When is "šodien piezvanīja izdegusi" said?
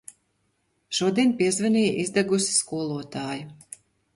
0.99-2.57